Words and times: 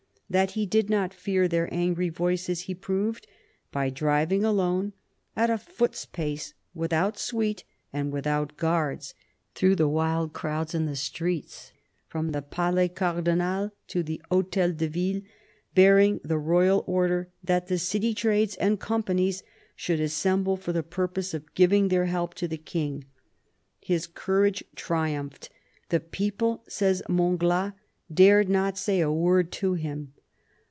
That 0.31 0.51
he 0.51 0.65
did 0.65 0.89
not 0.89 1.13
fear 1.13 1.49
their 1.49 1.67
angry 1.73 2.07
voices 2.07 2.61
he 2.61 2.73
proved 2.73 3.27
by 3.69 3.89
driving 3.89 4.45
alone, 4.45 4.93
"at 5.35 5.49
a 5.49 5.57
foot's 5.57 6.05
pace, 6.05 6.53
without 6.73 7.17
suite 7.19 7.65
and 7.91 8.13
without 8.13 8.55
guards," 8.55 9.13
through 9.55 9.75
the 9.75 9.89
wild 9.89 10.31
crowds 10.31 10.73
in 10.73 10.85
the 10.85 10.95
streets, 10.95 11.73
from 12.07 12.31
the 12.31 12.41
Palais 12.41 12.87
Cardinal 12.87 13.71
to 13.87 14.03
the 14.03 14.21
Hetel 14.31 14.71
de 14.77 14.87
Ville, 14.87 15.21
bearing 15.75 16.21
the 16.23 16.37
royal 16.37 16.85
order 16.87 17.27
that 17.43 17.67
the 17.67 17.77
city 17.77 18.13
trades 18.13 18.55
and 18.55 18.79
companies 18.79 19.43
should 19.75 19.99
assemble 19.99 20.55
for 20.55 20.71
the 20.71 20.81
purpose 20.81 21.33
of 21.33 21.53
giving 21.55 21.89
their 21.89 22.05
help 22.05 22.35
to 22.35 22.47
the 22.47 22.57
King. 22.57 23.03
His 23.81 24.07
courage 24.07 24.63
triumphed. 24.77 25.49
The 25.89 25.99
people, 25.99 26.63
says 26.69 27.03
Montglat, 27.09 27.73
"dared 28.09 28.47
not 28.47 28.77
say 28.77 29.01
a 29.01 29.11
word 29.11 29.51
to 29.59 29.73
him." 29.73 30.13